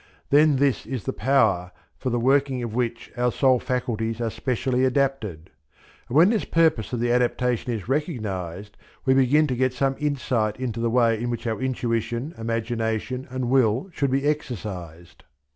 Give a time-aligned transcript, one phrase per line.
[0.31, 4.83] Then this is the Power for the working of which our soul faculties are specially
[4.83, 5.51] adapted.
[6.09, 10.59] And when this purpose of the adaptation is recognized we begin to get some insight
[10.59, 15.23] into the way in which our intuition, imagination, and will should be exercized.